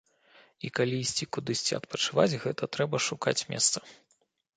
[0.67, 3.77] І калі ісці кудысьці адпачываць, гэта трэба шукаць месца.